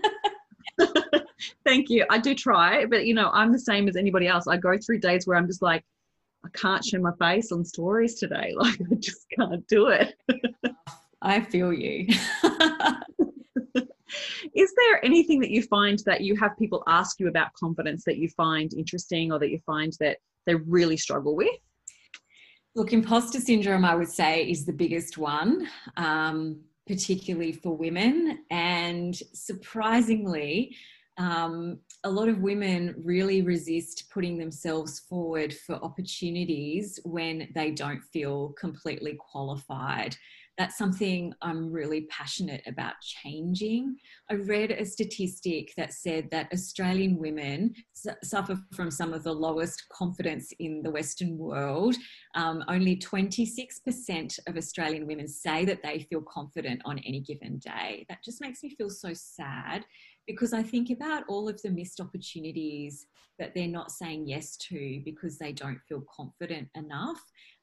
[1.65, 2.05] Thank you.
[2.11, 4.47] I do try, but you know, I'm the same as anybody else.
[4.47, 5.85] I go through days where I'm just like,
[6.45, 8.55] I can't show my face on stories today.
[8.65, 10.15] Like I just can't do it.
[11.23, 12.07] I feel you.
[14.55, 18.19] Is there anything that you find that you have people ask you about confidence that
[18.19, 21.57] you find interesting or that you find that they really struggle with?
[22.77, 28.45] Look, imposter syndrome, I would say, is the biggest one, um, particularly for women.
[28.51, 30.77] And surprisingly,
[31.17, 38.03] um, a lot of women really resist putting themselves forward for opportunities when they don't
[38.13, 40.17] feel completely qualified.
[40.57, 43.97] That's something I'm really passionate about changing.
[44.31, 47.75] I read a statistic that said that Australian women
[48.23, 51.97] suffer from some of the lowest confidence in the Western world.
[52.37, 58.07] Um, only 26% of Australian women say that they feel confident on any given day.
[58.09, 59.85] That just makes me feel so sad
[60.27, 63.07] because I think about all of the missed opportunities
[63.39, 67.21] that they're not saying yes to because they don't feel confident enough.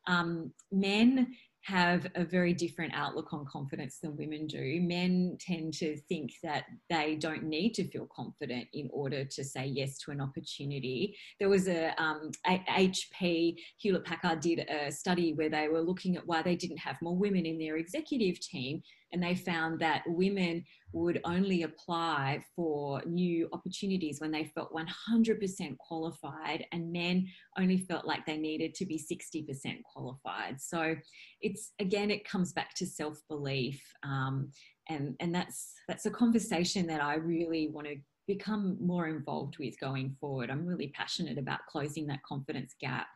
[0.07, 4.79] Um, men have a very different outlook on confidence than women do.
[4.81, 9.67] Men tend to think that they don't need to feel confident in order to say
[9.67, 11.15] yes to an opportunity.
[11.39, 16.25] There was a um, HP Hewlett Packard did a study where they were looking at
[16.25, 18.81] why they didn't have more women in their executive team,
[19.13, 25.77] and they found that women would only apply for new opportunities when they felt 100%
[25.77, 27.27] qualified and men
[27.57, 30.59] only felt like they needed to be 60% qualified.
[30.59, 30.95] So
[31.41, 34.51] it's again it comes back to self-belief um,
[34.89, 37.95] and and that's that's a conversation that i really want to
[38.27, 40.49] become more involved with going forward.
[40.49, 43.07] I'm really passionate about closing that confidence gap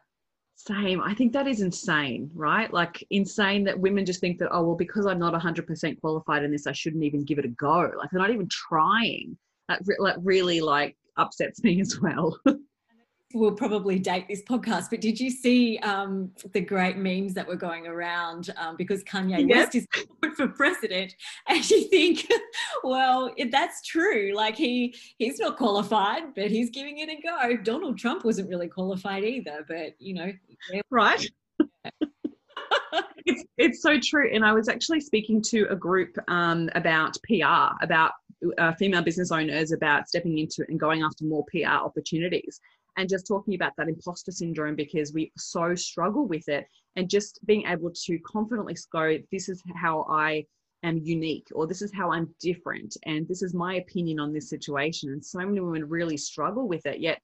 [0.56, 1.02] same.
[1.02, 2.72] I think that is insane, right?
[2.72, 6.52] Like insane that women just think that, oh, well, because I'm not 100% qualified in
[6.52, 7.92] this, I shouldn't even give it a go.
[7.98, 9.38] Like they're not even trying.
[9.68, 12.40] That, re- really like upsets me as well.
[13.36, 17.56] will probably date this podcast, but did you see um, the great memes that were
[17.56, 19.58] going around um, because Kanye yep.
[19.58, 19.88] West is
[20.36, 21.14] for president,
[21.48, 22.26] and you think,
[22.84, 24.34] well, if that's true.
[24.36, 27.62] Like he he's not qualified, but he's giving it a go.
[27.64, 30.32] Donald Trump wasn't really qualified either, but you know,
[30.90, 31.30] right.
[33.26, 34.30] it's it's so true.
[34.34, 38.12] And I was actually speaking to a group um, about PR, about
[38.58, 42.60] uh, female business owners, about stepping into and going after more PR opportunities
[42.98, 47.40] and just talking about that imposter syndrome because we so struggle with it and just
[47.46, 50.44] being able to confidently go this is how i
[50.84, 54.50] am unique or this is how i'm different and this is my opinion on this
[54.50, 57.20] situation and so many women really struggle with it yet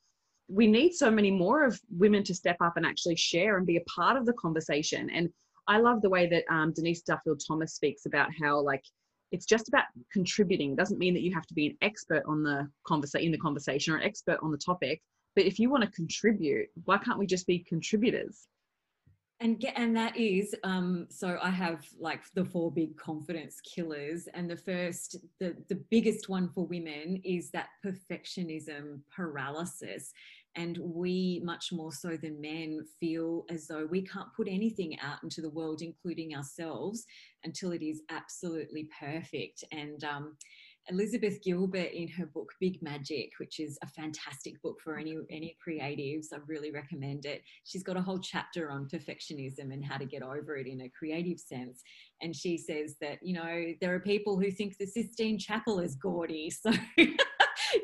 [0.47, 3.77] we need so many more of women to step up and actually share and be
[3.77, 5.29] a part of the conversation and
[5.67, 8.83] i love the way that um, denise duffield thomas speaks about how like
[9.31, 12.43] it's just about contributing it doesn't mean that you have to be an expert on
[12.43, 15.01] the conversation in the conversation or an expert on the topic
[15.35, 18.47] but if you want to contribute, why can't we just be contributors?
[19.41, 24.27] and get and that is um so i have like the four big confidence killers
[24.33, 30.13] and the first the the biggest one for women is that perfectionism paralysis
[30.55, 35.23] and we much more so than men feel as though we can't put anything out
[35.23, 37.05] into the world including ourselves
[37.43, 40.37] until it is absolutely perfect and um
[40.91, 45.57] Elizabeth Gilbert in her book Big Magic, which is a fantastic book for any any
[45.65, 46.27] creatives.
[46.33, 47.41] I really recommend it.
[47.63, 50.89] She's got a whole chapter on perfectionism and how to get over it in a
[50.89, 51.81] creative sense.
[52.21, 55.95] And she says that, you know, there are people who think the Sistine Chapel is
[55.95, 56.51] gaudy.
[56.61, 56.71] So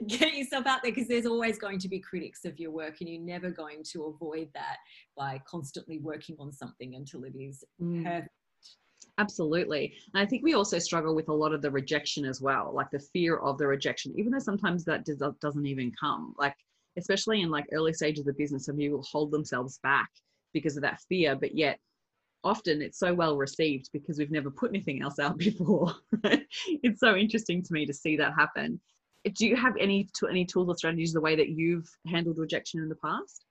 [0.08, 3.10] get yourself out there because there's always going to be critics of your work and
[3.10, 4.78] you're never going to avoid that
[5.16, 8.04] by constantly working on something until it is mm.
[8.04, 8.37] perfect
[9.20, 9.96] Absolutely.
[10.14, 12.92] And I think we also struggle with a lot of the rejection as well, like
[12.92, 16.36] the fear of the rejection, even though sometimes that does, doesn't even come.
[16.38, 16.56] Like,
[16.98, 20.10] especially in like early stages of the business, some people hold themselves back
[20.54, 21.80] because of that fear, but yet
[22.44, 25.94] often it's so well received because we've never put anything else out before.
[26.84, 28.80] it's so interesting to me to see that happen.
[29.34, 32.88] Do you have any any tools or strategies the way that you've handled rejection in
[32.88, 33.46] the past?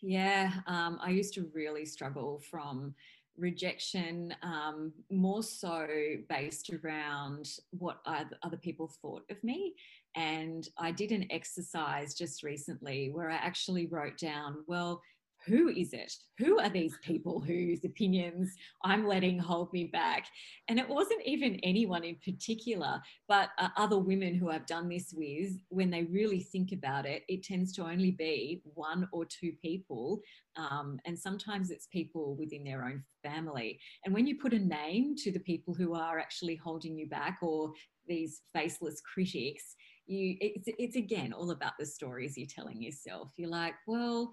[0.00, 2.94] Yeah, um, I used to really struggle from
[3.38, 5.86] rejection um, more so
[6.28, 7.98] based around what
[8.42, 9.74] other people thought of me.
[10.16, 15.00] And I did an exercise just recently where I actually wrote down, well,
[15.48, 16.12] who is it?
[16.38, 20.26] Who are these people whose opinions I'm letting hold me back?
[20.68, 25.12] And it wasn't even anyone in particular, but uh, other women who I've done this
[25.16, 29.52] with, when they really think about it, it tends to only be one or two
[29.62, 30.20] people.
[30.56, 33.80] Um, and sometimes it's people within their own family.
[34.04, 37.38] And when you put a name to the people who are actually holding you back
[37.42, 37.72] or
[38.06, 39.76] these faceless critics,
[40.06, 43.32] you it's, it's again all about the stories you're telling yourself.
[43.36, 44.32] You're like, well,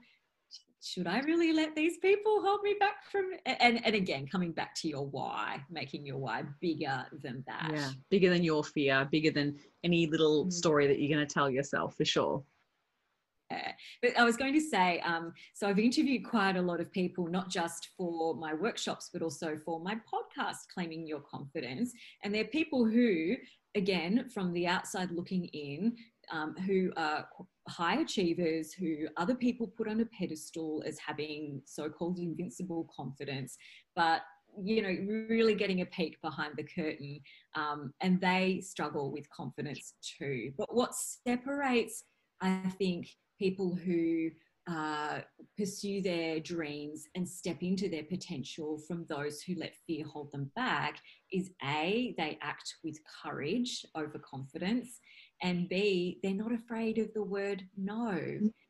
[0.81, 4.75] should I really let these people hold me back from and and again coming back
[4.75, 7.71] to your why, making your why bigger than that.
[7.73, 10.53] Yeah, bigger than your fear, bigger than any little mm.
[10.53, 12.43] story that you're going to tell yourself for sure.
[13.51, 13.71] Yeah.
[14.01, 17.27] But I was going to say, um, so I've interviewed quite a lot of people,
[17.27, 21.93] not just for my workshops, but also for my podcast, Claiming Your Confidence.
[22.23, 23.35] And they're people who,
[23.75, 25.95] again, from the outside looking in,
[26.31, 27.27] um, who are
[27.67, 33.57] high achievers who other people put on a pedestal as having so-called invincible confidence
[33.95, 34.21] but
[34.63, 37.19] you know really getting a peek behind the curtain
[37.55, 40.51] um, and they struggle with confidence too.
[40.57, 42.03] But what separates
[42.41, 43.07] i think
[43.39, 44.29] people who
[44.67, 45.19] uh,
[45.55, 50.49] pursue their dreams and step into their potential from those who let fear hold them
[50.55, 50.99] back
[51.31, 54.99] is a they act with courage over confidence
[55.41, 58.17] and b they're not afraid of the word no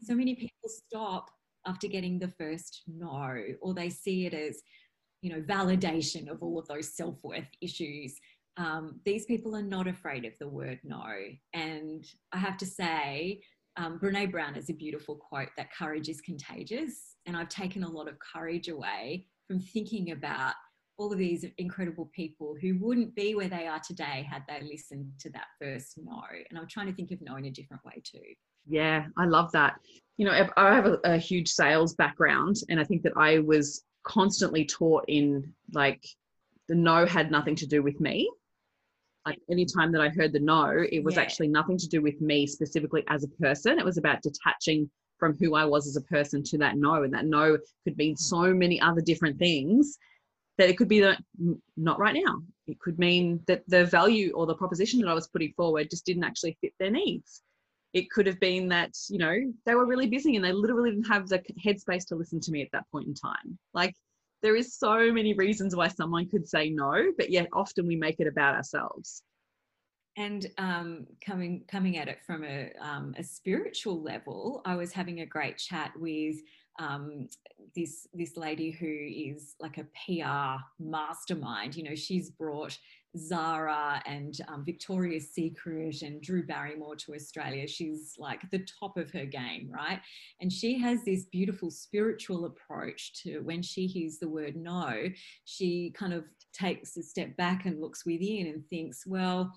[0.01, 1.30] so many people stop
[1.68, 4.61] after getting the first no or they see it as
[5.22, 8.16] you know validation of all of those self-worth issues
[8.57, 11.03] um, these people are not afraid of the word no
[11.53, 13.41] and i have to say
[13.78, 17.16] um, Brene Brown has a beautiful quote that courage is contagious.
[17.26, 20.53] And I've taken a lot of courage away from thinking about
[20.97, 25.11] all of these incredible people who wouldn't be where they are today had they listened
[25.19, 26.23] to that first no.
[26.49, 28.21] And I'm trying to think of no in a different way too.
[28.67, 29.75] Yeah, I love that.
[30.17, 33.83] You know, I have a, a huge sales background, and I think that I was
[34.03, 36.03] constantly taught in like
[36.67, 38.29] the no had nothing to do with me
[39.25, 41.21] like any time that I heard the no, it was yeah.
[41.21, 43.79] actually nothing to do with me specifically as a person.
[43.79, 47.03] It was about detaching from who I was as a person to that no.
[47.03, 49.97] And that no could mean so many other different things
[50.57, 51.21] that it could be that
[51.75, 52.41] not right now.
[52.67, 56.05] It could mean that the value or the proposition that I was putting forward just
[56.05, 57.41] didn't actually fit their needs.
[57.93, 59.35] It could have been that, you know,
[59.65, 62.61] they were really busy and they literally didn't have the headspace to listen to me
[62.61, 63.57] at that point in time.
[63.73, 63.95] Like
[64.41, 68.19] there is so many reasons why someone could say no, but yet often we make
[68.19, 69.23] it about ourselves.
[70.17, 75.19] And um, coming coming at it from a, um, a spiritual level, I was having
[75.19, 76.37] a great chat with
[76.80, 77.28] um,
[77.76, 81.76] this this lady who is like a PR mastermind.
[81.76, 82.78] You know, she's brought
[83.17, 87.67] Zara and um, Victoria's Secret and Drew Barrymore to Australia.
[87.67, 89.99] She's like the top of her game, right?
[90.41, 95.05] And she has this beautiful spiritual approach to when she hears the word no,
[95.45, 99.53] she kind of takes a step back and looks within and thinks, well,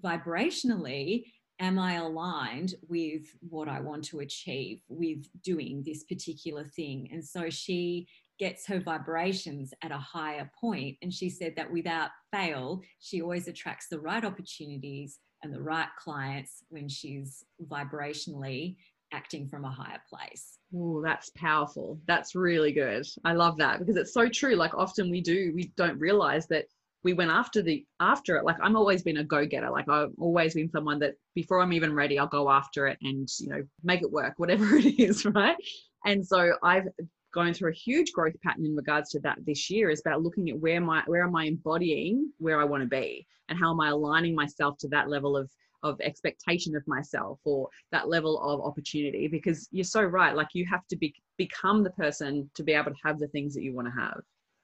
[0.00, 1.24] vibrationally,
[1.58, 7.08] am I aligned with what I want to achieve with doing this particular thing?
[7.12, 8.06] And so she
[8.38, 10.96] gets her vibrations at a higher point.
[11.02, 15.88] And she said that without fail, she always attracts the right opportunities and the right
[15.98, 18.76] clients when she's vibrationally
[19.12, 20.58] acting from a higher place.
[20.74, 21.98] Oh, that's powerful.
[22.06, 23.06] That's really good.
[23.24, 24.56] I love that because it's so true.
[24.56, 26.66] Like often we do, we don't realize that
[27.06, 28.44] we went after the after it.
[28.44, 29.70] Like I'm always been a go-getter.
[29.70, 33.28] Like I've always been someone that before I'm even ready, I'll go after it and
[33.38, 35.56] you know make it work, whatever it is, right?
[36.04, 36.88] And so I've
[37.32, 40.50] gone through a huge growth pattern in regards to that this year is about looking
[40.50, 43.80] at where my where am I embodying where I want to be and how am
[43.80, 45.48] I aligning myself to that level of
[45.84, 50.66] of expectation of myself or that level of opportunity because you're so right like you
[50.66, 53.72] have to be become the person to be able to have the things that you
[53.74, 54.20] want to have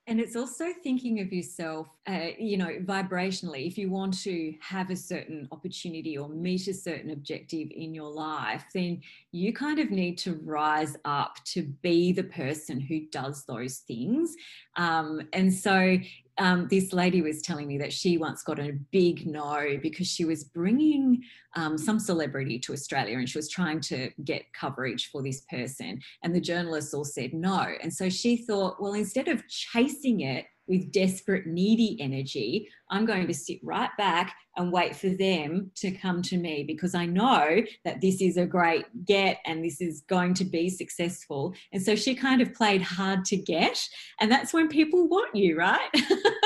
[0.08, 3.68] and it's also thinking of yourself, uh, you know, vibrationally.
[3.68, 8.10] If you want to have a certain opportunity or meet a certain objective in your
[8.10, 9.00] life, then
[9.30, 14.34] you kind of need to rise up to be the person who does those things.
[14.76, 15.96] Um, and so
[16.38, 20.24] um, this lady was telling me that she once got a big no because she
[20.24, 21.22] was bringing
[21.54, 26.00] um, some celebrity to Australia and she was trying to get coverage for this person.
[26.22, 27.66] And the journalists all said no.
[27.82, 33.26] And so she thought, well, instead of chasing it with desperate, needy energy, I'm going
[33.26, 37.62] to sit right back and wait for them to come to me because I know
[37.84, 41.54] that this is a great get and this is going to be successful.
[41.72, 43.82] And so she kind of played hard to get.
[44.20, 45.90] And that's when people want you, right?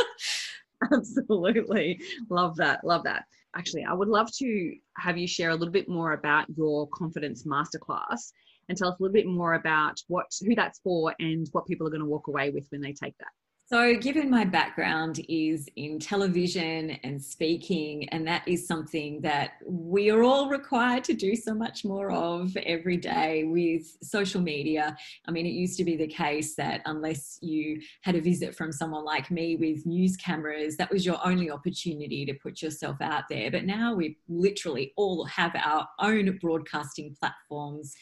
[0.93, 2.01] Absolutely.
[2.31, 2.85] Love that.
[2.85, 3.25] Love that.
[3.57, 7.45] actually, I would love to have you share a little bit more about your confidence
[7.45, 8.33] masterclass
[8.69, 11.87] and tell us a little bit more about what who that's for and what people
[11.87, 13.29] are going to walk away with when they take that.
[13.69, 20.09] So, given my background is in television and speaking, and that is something that we
[20.09, 24.97] are all required to do so much more of every day with social media.
[25.27, 28.71] I mean, it used to be the case that unless you had a visit from
[28.71, 33.25] someone like me with news cameras, that was your only opportunity to put yourself out
[33.29, 33.51] there.
[33.51, 37.97] But now we literally all have our own broadcasting platforms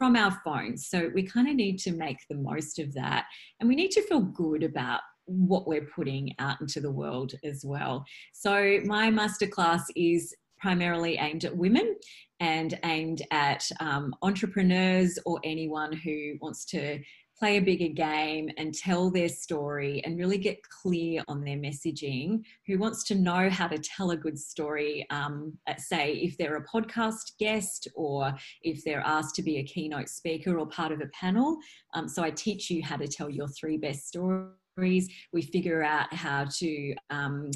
[0.00, 0.88] from our phones.
[0.88, 3.26] So we kind of need to make the most of that.
[3.60, 7.66] And we need to feel good about what we're putting out into the world as
[7.66, 8.06] well.
[8.32, 11.96] So my masterclass is primarily aimed at women
[12.40, 16.98] and aimed at um, entrepreneurs or anyone who wants to
[17.40, 22.42] play a bigger game and tell their story and really get clear on their messaging,
[22.66, 26.66] who wants to know how to tell a good story, um, say, if they're a
[26.66, 28.32] podcast guest or
[28.62, 31.56] if they're asked to be a keynote speaker or part of a panel.
[31.94, 35.08] Um, so I teach you how to tell your three best stories.
[35.32, 37.50] We figure out how to um,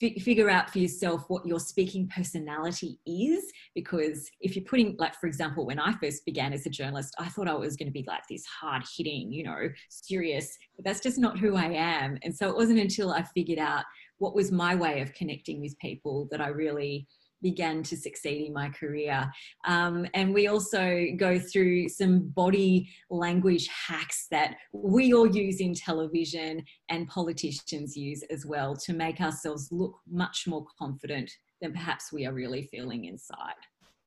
[0.00, 3.44] figure out for yourself what your speaking personality is
[3.74, 7.28] because if you're putting like for example when i first began as a journalist i
[7.28, 11.00] thought i was going to be like this hard hitting you know serious but that's
[11.00, 12.16] just not who i am.
[12.22, 13.84] And so it wasn't until i figured out
[14.18, 17.06] what was my way of connecting with people that i really
[17.42, 19.30] began to succeed in my career.
[19.66, 25.74] Um, and we also go through some body language hacks that we all use in
[25.74, 31.30] television and politicians use as well to make ourselves look much more confident
[31.60, 33.54] than perhaps we are really feeling inside.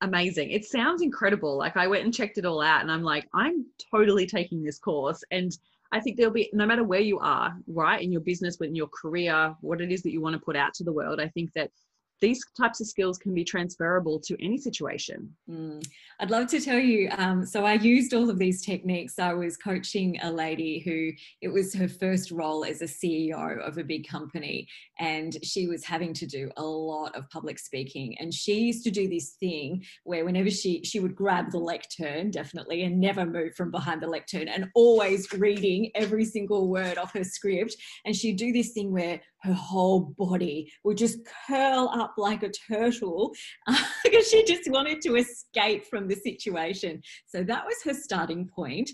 [0.02, 0.50] Amazing.
[0.50, 1.58] It sounds incredible.
[1.58, 4.80] Like I went and checked it all out and I'm like, I'm totally taking this
[4.80, 5.24] course.
[5.30, 5.56] And
[5.92, 8.88] I think there'll be, no matter where you are, right, in your business, in your
[8.88, 11.52] career, what it is that you want to put out to the world, I think
[11.54, 11.70] that
[12.22, 15.30] these types of skills can be transferable to any situation.
[15.50, 15.86] Mm.
[16.20, 17.10] I'd love to tell you.
[17.18, 19.18] Um, so I used all of these techniques.
[19.18, 21.12] I was coaching a lady who
[21.42, 24.68] it was her first role as a CEO of a big company,
[25.00, 28.16] and she was having to do a lot of public speaking.
[28.20, 32.30] And she used to do this thing where whenever she she would grab the lectern,
[32.30, 37.12] definitely, and never move from behind the lectern, and always reading every single word of
[37.14, 37.76] her script.
[38.06, 42.52] And she'd do this thing where her whole body would just curl up like a
[42.52, 43.34] turtle
[44.04, 47.02] because she just wanted to escape from the situation.
[47.28, 48.92] So that was her starting point.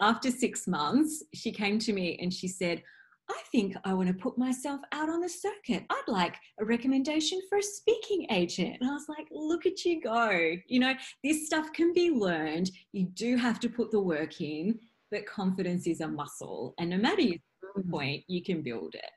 [0.00, 2.82] After six months, she came to me and she said,
[3.30, 5.84] I think I want to put myself out on the circuit.
[5.88, 8.76] I'd like a recommendation for a speaking agent.
[8.80, 10.54] And I was like, look at you go.
[10.66, 12.70] You know, this stuff can be learned.
[12.92, 14.78] You do have to put the work in,
[15.10, 16.74] but confidence is a muscle.
[16.78, 17.38] And no matter your
[17.78, 17.90] mm.
[17.90, 19.10] point, you can build it.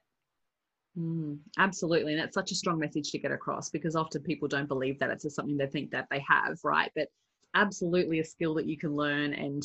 [0.98, 2.14] Mm, absolutely.
[2.14, 5.10] And that's such a strong message to get across because often people don't believe that
[5.10, 6.92] it's just something they think that they have, right?
[6.96, 7.10] But
[7.54, 9.34] absolutely a skill that you can learn.
[9.34, 9.64] And,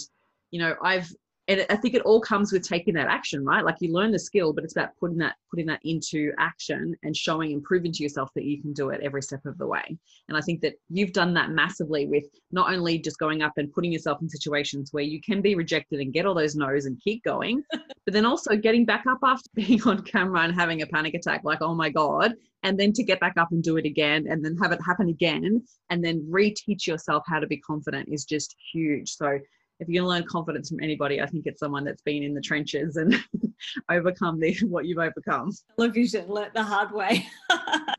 [0.51, 1.11] you know, I've
[1.49, 3.65] and I think it all comes with taking that action, right?
[3.65, 7.17] Like you learn the skill, but it's about putting that putting that into action and
[7.17, 9.99] showing and proving to yourself that you can do it every step of the way.
[10.29, 13.73] And I think that you've done that massively with not only just going up and
[13.73, 17.01] putting yourself in situations where you can be rejected and get all those no's and
[17.01, 20.87] keep going, but then also getting back up after being on camera and having a
[20.87, 23.87] panic attack, like, oh my God, and then to get back up and do it
[23.87, 28.09] again and then have it happen again and then reteach yourself how to be confident
[28.09, 29.11] is just huge.
[29.11, 29.39] So
[29.81, 32.35] if you're going to learn confidence from anybody, I think it's someone that's been in
[32.35, 33.17] the trenches and
[33.91, 35.51] overcome the, what you've overcome.
[35.77, 37.27] Television, learnt the hard way.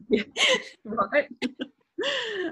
[0.09, 0.23] yeah,
[0.85, 1.27] right.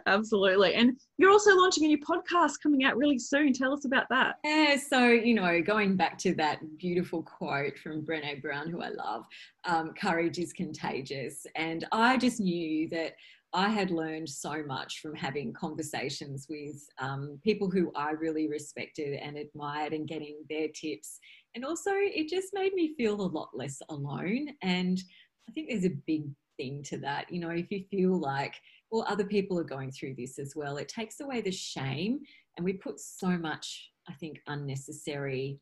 [0.05, 0.75] Absolutely.
[0.75, 3.53] And you're also launching a new podcast coming out really soon.
[3.53, 4.35] Tell us about that.
[4.43, 4.77] Yeah.
[4.77, 9.25] So, you know, going back to that beautiful quote from Brene Brown, who I love
[9.65, 11.47] um, courage is contagious.
[11.55, 13.13] And I just knew that
[13.53, 19.15] I had learned so much from having conversations with um, people who I really respected
[19.15, 21.19] and admired and getting their tips.
[21.55, 24.49] And also, it just made me feel a lot less alone.
[24.61, 25.01] And
[25.47, 26.25] I think there's a big
[26.57, 27.31] thing to that.
[27.31, 28.53] You know, if you feel like,
[28.91, 32.19] well, other people are going through this as well, it takes away the shame.
[32.57, 35.59] And we put so much, I think, unnecessary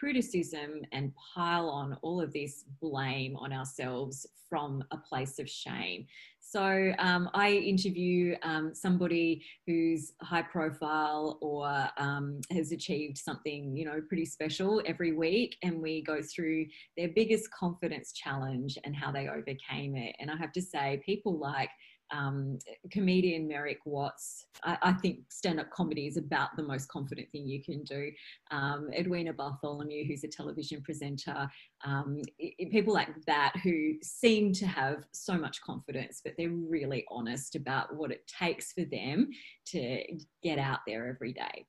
[0.00, 6.06] criticism and pile on all of this blame on ourselves from a place of shame.
[6.40, 13.84] So um, I interview um, somebody who's high profile or um, has achieved something, you
[13.84, 19.12] know, pretty special every week, and we go through their biggest confidence challenge and how
[19.12, 20.16] they overcame it.
[20.18, 21.70] And I have to say, people like
[22.12, 22.58] um,
[22.90, 24.46] comedian Merrick Watts.
[24.64, 28.10] I, I think stand up comedy is about the most confident thing you can do.
[28.50, 31.48] Um, Edwina Bartholomew, who's a television presenter,
[31.84, 37.04] um, it, people like that who seem to have so much confidence, but they're really
[37.10, 39.28] honest about what it takes for them
[39.66, 40.02] to
[40.42, 41.66] get out there every day.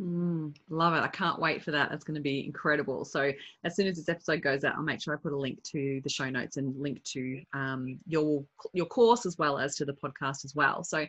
[0.00, 1.02] Mm, love it.
[1.02, 1.88] I can't wait for that.
[1.88, 3.04] That's going to be incredible.
[3.04, 3.30] So,
[3.62, 6.00] as soon as this episode goes out, I'll make sure I put a link to
[6.02, 9.92] the show notes and link to um, your your course as well as to the
[9.92, 10.82] podcast as well.
[10.82, 11.06] So,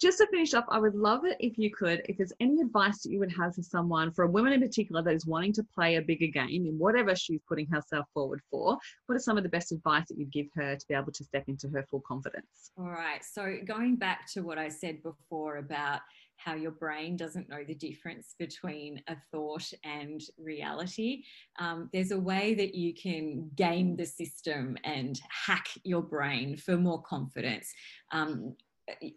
[0.00, 3.02] just to finish up, I would love it if you could, if there's any advice
[3.02, 5.62] that you would have for someone, for a woman in particular that is wanting to
[5.62, 9.44] play a bigger game in whatever she's putting herself forward for, what are some of
[9.44, 12.02] the best advice that you'd give her to be able to step into her full
[12.06, 12.72] confidence?
[12.76, 13.22] All right.
[13.22, 16.00] So, going back to what I said before about
[16.36, 21.24] how your brain doesn't know the difference between a thought and reality.
[21.58, 26.76] Um, there's a way that you can game the system and hack your brain for
[26.76, 27.72] more confidence.
[28.12, 28.56] Um,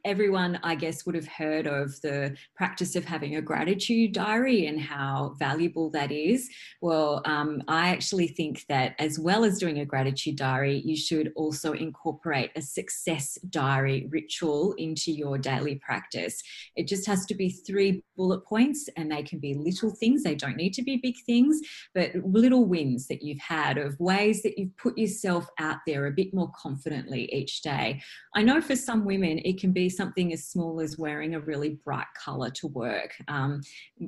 [0.06, 4.80] everyone, I guess, would have heard of the practice of having a gratitude diary and
[4.80, 6.50] how valuable that is.
[6.82, 11.34] Well, um, I actually think that as well as doing a gratitude diary, you should
[11.36, 16.42] also incorporate a success diary ritual into your daily practice.
[16.76, 20.36] It just has to be three bullet points and they can be little things, they
[20.36, 21.60] don't need to be big things,
[21.94, 26.12] but little wins that you've had of ways that you've put yourself out there a
[26.12, 28.02] bit more confidently each day.
[28.34, 32.08] I know for some women, can be something as small as wearing a really bright
[32.24, 33.12] color to work.
[33.28, 33.62] Um,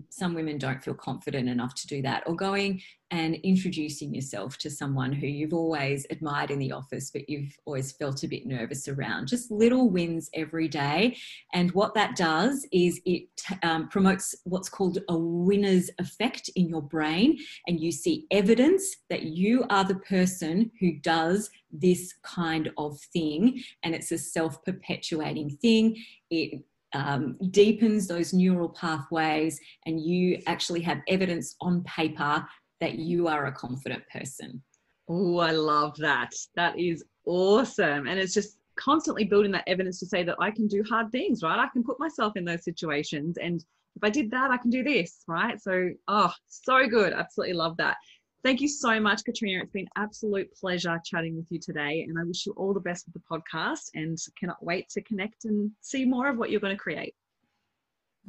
[0.09, 2.81] some women don't feel confident enough to do that, or going
[3.11, 7.91] and introducing yourself to someone who you've always admired in the office, but you've always
[7.91, 9.27] felt a bit nervous around.
[9.27, 11.17] Just little wins every day.
[11.53, 13.27] And what that does is it
[13.63, 17.37] um, promotes what's called a winner's effect in your brain.
[17.67, 23.63] And you see evidence that you are the person who does this kind of thing.
[23.83, 25.97] And it's a self perpetuating thing.
[26.29, 26.61] It
[26.93, 32.45] um, deepens those neural pathways, and you actually have evidence on paper
[32.79, 34.61] that you are a confident person.
[35.07, 36.33] Oh, I love that.
[36.55, 38.07] That is awesome.
[38.07, 41.43] And it's just constantly building that evidence to say that I can do hard things,
[41.43, 41.59] right?
[41.59, 43.37] I can put myself in those situations.
[43.37, 43.63] And
[43.95, 45.61] if I did that, I can do this, right?
[45.61, 47.13] So, oh, so good.
[47.13, 47.97] Absolutely love that.
[48.41, 49.61] Thank you so much, Katrina.
[49.61, 52.05] It's been absolute pleasure chatting with you today.
[52.07, 55.43] And I wish you all the best with the podcast and cannot wait to connect
[55.43, 57.15] and see more of what you're going to create.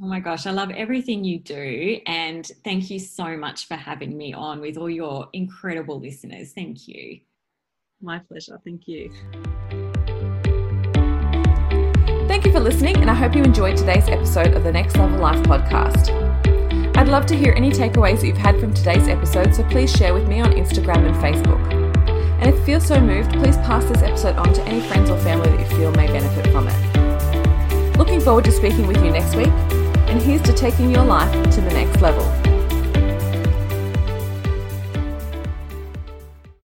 [0.03, 2.01] Oh my gosh, I love everything you do.
[2.07, 6.53] And thank you so much for having me on with all your incredible listeners.
[6.53, 7.21] Thank you.
[8.01, 8.59] My pleasure.
[8.65, 9.13] Thank you.
[12.27, 15.19] Thank you for listening, and I hope you enjoyed today's episode of the Next Level
[15.19, 16.09] Life podcast.
[16.97, 20.15] I'd love to hear any takeaways that you've had from today's episode, so please share
[20.15, 21.61] with me on Instagram and Facebook.
[22.41, 25.19] And if you feel so moved, please pass this episode on to any friends or
[25.19, 27.99] family that you feel may benefit from it.
[27.99, 29.53] Looking forward to speaking with you next week
[30.11, 32.40] and here's to taking your life to the next level.